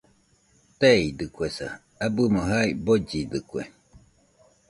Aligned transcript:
Teeidɨkuesa, 0.79 1.67
abɨmo 2.05 2.41
jae 2.49 2.69
bollidɨkue 2.85 3.63